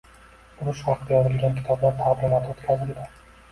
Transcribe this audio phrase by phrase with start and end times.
[0.63, 3.09] Urush haqida yozilgan kitoblar taqdimoti o‘tkazildi